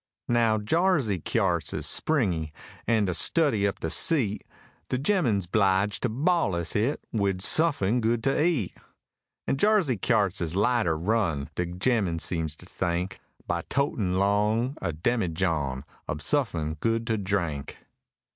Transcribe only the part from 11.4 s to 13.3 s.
de gemmen seems to think,